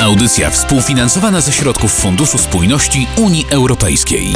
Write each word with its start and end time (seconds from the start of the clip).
Audycja 0.00 0.50
współfinansowana 0.50 1.40
ze 1.40 1.52
środków 1.52 1.92
Funduszu 1.92 2.38
Spójności 2.38 3.06
Unii 3.16 3.46
Europejskiej. 3.50 4.32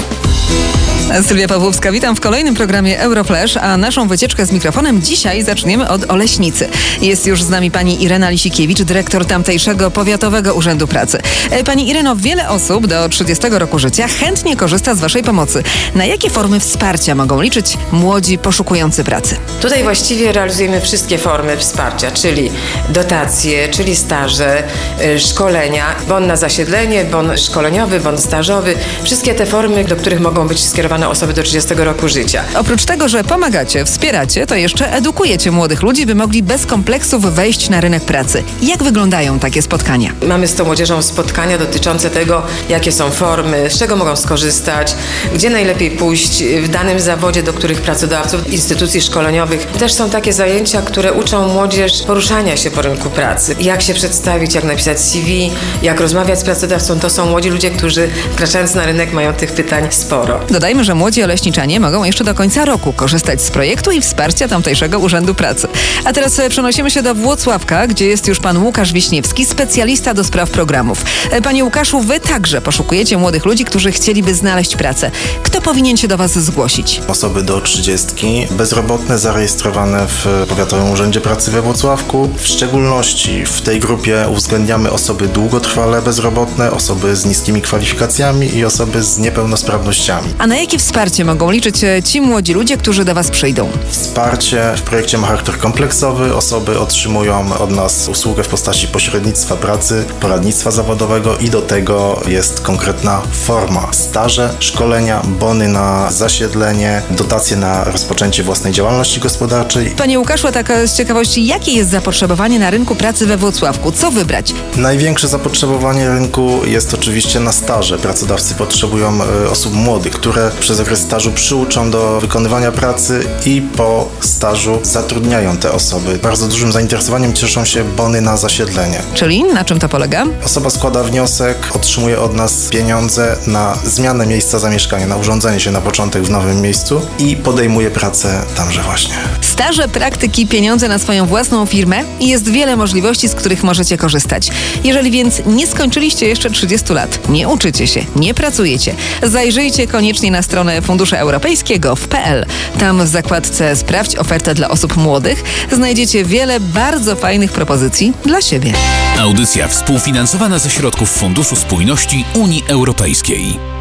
Sylwia 1.23 1.49
Pawłowska, 1.49 1.93
witam 1.93 2.17
w 2.17 2.21
kolejnym 2.21 2.55
programie 2.55 3.01
Euroflash, 3.01 3.57
a 3.57 3.77
naszą 3.77 4.09
wycieczkę 4.09 4.47
z 4.47 4.53
mikrofonem 4.53 5.03
dzisiaj 5.03 5.43
zaczniemy 5.43 5.89
od 5.89 6.11
Oleśnicy. 6.11 6.69
Jest 7.01 7.27
już 7.27 7.43
z 7.43 7.49
nami 7.49 7.71
pani 7.71 8.03
Irena 8.03 8.31
Lisikiewicz, 8.31 8.83
dyrektor 8.83 9.27
tamtejszego 9.27 9.91
Powiatowego 9.91 10.55
Urzędu 10.55 10.87
Pracy. 10.87 11.19
E, 11.51 11.65
Pani 11.65 11.89
Ireno, 11.89 12.17
wiele 12.17 12.49
osób 12.49 12.87
do 12.87 13.09
30 13.09 13.47
roku 13.51 13.79
życia 13.79 14.09
chętnie 14.09 14.57
korzysta 14.57 14.95
z 14.95 15.01
waszej 15.01 15.23
pomocy. 15.23 15.63
Na 15.95 16.05
jakie 16.05 16.31
formy 16.31 16.61
wsparcia 16.61 17.15
mogą 17.15 17.41
liczyć 17.41 17.79
młodzi 17.93 18.39
poszukujący 18.39 19.05
pracy? 19.05 19.37
Tutaj 19.61 19.83
właściwie 19.83 20.33
realizujemy 20.33 20.81
wszystkie 20.81 21.19
formy 21.19 21.57
wsparcia, 21.57 22.11
czyli 22.11 22.51
dotacje, 22.89 23.69
czyli 23.69 23.97
staże, 23.97 24.63
y, 25.05 25.21
szkolenia, 25.21 25.85
bon 26.09 26.27
na 26.27 26.37
zasiedlenie, 26.37 27.05
bon 27.05 27.39
szkoleniowy, 27.39 28.01
bon 28.01 28.19
stażowy. 28.19 28.75
Wszystkie 29.03 29.35
te 29.35 29.47
formy, 29.47 29.85
do 29.85 29.97
których 29.97 30.21
mogą 30.21 30.49
być 30.49 30.65
skierowane 30.65 30.84
osoby 30.93 31.33
do 31.33 31.43
30 31.43 31.75
roku 31.75 32.09
życia. 32.09 32.45
Oprócz 32.55 32.85
tego, 32.85 33.09
że 33.09 33.25
pomagacie, 33.25 33.85
wspieracie, 33.85 34.47
to 34.47 34.55
jeszcze 34.55 34.93
edukujecie 34.93 35.51
młodych 35.51 35.83
ludzi, 35.83 36.07
by 36.07 36.15
mogli 36.15 36.43
bez 36.43 36.67
kompleksów 36.67 37.35
wejść 37.35 37.69
na 37.69 37.81
rynek 37.81 38.03
pracy. 38.03 38.43
Jak 38.63 38.83
wyglądają 38.83 39.39
takie 39.39 39.63
spotkania? 39.63 40.11
Mamy 40.23 40.49
z 40.49 40.55
tą 40.55 40.65
młodzieżą 40.65 41.03
spotkania 41.03 41.59
dotyczące 41.59 42.11
tego, 42.11 42.43
jakie 42.69 42.93
są 42.93 43.11
formy, 43.11 43.71
z 43.71 43.79
czego 43.79 43.97
mogą 43.97 44.17
skorzystać, 44.17 44.95
gdzie 45.35 45.51
najlepiej 45.51 45.91
pójść 45.91 46.45
w 46.45 46.69
danym 46.69 47.01
zawodzie, 47.01 47.43
do 47.43 47.53
których 47.53 47.81
pracodawców, 47.81 48.53
instytucji 48.53 49.01
szkoleniowych. 49.01 49.67
Też 49.67 49.93
są 49.93 50.11
takie 50.11 50.33
zajęcia, 50.33 50.83
które 50.83 51.13
uczą 51.13 51.49
młodzież 51.49 52.03
poruszania 52.03 52.57
się 52.57 52.71
po 52.71 52.83
rynku 52.83 53.11
pracy. 53.11 53.57
Jak 53.61 53.83
się 53.83 53.95
przedstawić, 53.95 54.55
jak 54.55 54.65
napisać 54.65 55.01
CV, 55.01 55.51
jak 55.83 56.01
rozmawiać 56.01 56.39
z 56.39 56.45
pracodawcą. 56.45 57.01
To 57.01 57.11
są 57.11 57.27
młodzi 57.27 57.51
ludzie, 57.51 57.71
którzy 57.71 58.09
wkraczając 58.33 58.75
na 58.75 58.87
rynek 58.87 59.13
mają 59.13 59.33
tych 59.33 59.53
pytań 59.53 59.87
sporo. 59.91 60.41
Dodajmy, 60.51 60.74
że 60.83 60.95
młodzi 60.95 61.23
oleśniczanie 61.23 61.81
mogą 61.81 62.05
jeszcze 62.05 62.25
do 62.25 62.35
końca 62.35 62.65
roku 62.65 62.93
korzystać 62.93 63.43
z 63.43 63.51
projektu 63.51 63.91
i 63.91 64.01
wsparcia 64.01 64.49
tamtejszego 64.49 64.99
Urzędu 64.99 65.35
Pracy. 65.35 65.69
A 66.05 66.13
teraz 66.13 66.39
e, 66.39 66.49
przenosimy 66.49 66.91
się 66.91 67.03
do 67.03 67.15
Włocławka, 67.15 67.87
gdzie 67.87 68.07
jest 68.07 68.29
już 68.29 68.41
pan 68.41 68.63
Łukasz 68.63 68.93
Wiśniewski, 68.93 69.45
specjalista 69.45 70.15
do 70.15 70.25
spraw 70.25 70.51
programów. 70.51 71.05
E, 71.31 71.43
Panie 71.43 71.65
Łukaszu, 71.65 72.01
wy 72.01 72.21
także 72.21 72.61
poszukujecie 72.61 73.17
młodych 73.17 73.45
ludzi, 73.45 73.65
którzy 73.65 73.93
chcieliby 73.93 74.35
znaleźć 74.35 74.77
pracę. 74.77 75.11
Kto 75.43 75.54
powinien 75.65 75.97
się 75.97 76.09
do 76.09 76.17
was 76.17 76.39
zgłosić? 76.39 77.01
Osoby 77.09 77.43
do 77.43 77.61
30, 77.61 78.07
bezrobotne 78.51 79.19
zarejestrowane 79.19 80.07
w 80.09 80.27
Powiatowym 80.49 80.91
Urzędzie 80.91 81.21
Pracy 81.21 81.51
we 81.51 81.63
Włocławku. 81.63 82.29
W 82.37 82.47
szczególności 82.47 83.45
w 83.47 83.61
tej 83.61 83.81
grupie 83.81 84.27
uwzględniamy 84.33 84.91
osoby 84.91 85.29
długotrwale 85.29 86.03
bezrobotne, 86.03 86.71
osoby 86.71 87.17
z 87.17 87.27
niskimi 87.27 87.63
kwalifikacjami 87.63 88.57
i 88.57 88.65
osoby 88.65 89.03
z 89.03 89.19
niepełnosprawnościami. 89.19 90.29
A 90.39 90.47
na 90.47 90.57
jakie 90.57 90.79
wsparcie 90.79 91.25
mogą 91.25 91.51
liczyć 91.51 91.85
e, 91.85 92.03
ci 92.03 92.21
młodzi 92.21 92.55
ludzie, 92.55 92.77
którzy 92.77 93.05
do 93.05 93.15
was 93.15 93.31
przyjdą? 93.31 93.69
Wsparcie 93.89 94.73
w 94.77 94.83
projekcie 94.83 95.19
ma 95.19 95.27
charakter 95.27 95.59
kompleksowy. 95.59 96.35
Osoby 96.35 96.79
otrzymują 96.79 97.59
od 97.59 97.71
nas 97.71 98.09
usługę 98.09 98.43
w 98.43 98.49
postaci 98.49 98.89
pośrednictwa 98.89 99.57
pracy, 99.57 100.05
poradnictwa 100.21 100.71
zawodowego 100.71 101.37
i 101.37 101.51
do 101.51 101.63
tego 101.63 102.21
jest 102.27 102.61
konkretna 102.61 103.23
forma. 103.33 103.89
Staże, 103.93 104.55
szkolenia, 104.61 105.23
bony 105.55 105.69
na 105.69 106.11
zasiedlenie, 106.11 107.03
dotacje 107.11 107.57
na 107.57 107.85
rozpoczęcie 107.85 108.43
własnej 108.43 108.73
działalności 108.73 109.21
gospodarczej 109.21 109.91
Panie 109.91 110.19
Łukaszu, 110.19 110.53
tak 110.53 110.71
e, 110.71 110.89
z 110.89 110.97
ciekawości, 110.97 111.47
jakie 111.47 111.73
jest 111.73 111.91
zapotrzebowanie 111.91 112.59
na 112.59 112.71
rynku 112.71 112.95
pracy 112.95 113.27
we 113.27 113.37
Włocławku? 113.37 113.93
Co 113.93 114.11
wybrać? 114.11 114.55
Największe 114.77 115.29
zapotrzebowanie 115.29 116.09
rynku 116.09 116.61
jest 116.65 116.95
oczywiście 116.95 117.41
na 117.41 117.53
staże. 117.53 117.99
Pracodawcy 117.99 118.55
potrzebują 118.55 119.19
e, 119.23 119.51
osób 119.51 119.75
młodych, 119.75 120.13
które 120.13 120.51
przez 120.61 120.81
okres 120.81 120.99
stażu 120.99 121.33
przyuczą 121.33 121.91
do 121.91 122.21
wykonywania 122.21 122.73
pracy 122.73 123.21
i 123.47 123.63
po 123.77 124.09
stażu 124.21 124.79
zatrudniają 124.83 125.57
te 125.57 125.73
osoby. 125.73 126.19
Bardzo 126.23 126.49
dużym 126.49 126.73
zainteresowaniem 126.73 127.33
cieszą 127.33 127.65
się 127.65 127.85
bony 127.85 128.21
na 128.21 128.37
zasiedlenie. 128.37 129.03
Czyli 129.15 129.45
na 129.45 129.65
czym 129.65 129.79
to 129.79 129.89
polega? 129.89 130.27
Osoba 130.45 130.71
składa 130.71 131.03
wniosek, 131.03 131.71
otrzymuje 131.75 132.21
od 132.21 132.35
nas 132.35 132.69
pieniądze 132.69 133.37
na 133.47 133.75
zmianę 133.85 134.27
miejsca 134.27 134.59
zamieszkania, 134.59 135.07
na 135.07 135.17
urządzenie 135.17 135.44
się 135.45 135.71
na 135.71 135.81
początek 135.81 136.23
w 136.23 136.31
nowym 136.31 136.61
miejscu 136.61 137.01
i 137.19 137.37
podejmuje 137.37 137.91
pracę 137.91 138.43
tamże 138.57 138.83
właśnie. 138.83 139.15
Staże, 139.41 139.89
praktyki, 139.89 140.47
pieniądze 140.47 140.89
na 140.89 140.99
swoją 140.99 141.27
własną 141.27 141.67
firmę 141.67 142.05
i 142.21 142.29
jest 142.29 142.49
wiele 142.49 142.77
możliwości, 142.77 143.29
z 143.29 143.35
których 143.35 143.63
możecie 143.63 143.97
korzystać. 143.99 144.51
Jeżeli 144.85 145.11
więc 145.11 145.43
nie 145.47 145.67
skończyliście 145.67 146.29
jeszcze 146.29 146.51
30 146.51 146.93
lat, 146.93 147.29
nie 147.29 147.49
uczycie 147.49 147.87
się, 147.87 148.05
nie 148.17 148.35
pracujecie, 148.35 148.95
zajrzyjcie 149.23 149.87
koniecznie 149.87 150.31
na 150.31 150.43
stronę 150.43 150.83
Fundusze 150.83 151.19
Europejskiego 151.19 151.97
w 151.97 152.09
PL. 152.09 152.47
Tam 152.79 153.05
w 153.05 153.09
zakładce 153.09 153.77
Sprawdź 153.77 154.17
ofertę 154.17 154.55
dla 154.55 154.69
osób 154.69 154.97
młodych 154.97 155.45
znajdziecie 155.73 156.25
wiele 156.25 156.61
bardzo 156.61 157.17
fajnych 157.17 157.53
propozycji 157.53 158.13
dla 158.25 158.43
siebie. 158.43 158.73
Audycja 159.19 159.69
współfinansowana 159.69 160.59
ze 160.59 160.71
środków 160.71 161.11
Funduszu 161.11 161.57
Spójności 161.57 162.25
Unii 162.35 162.65
Europejskiej. 162.69 163.74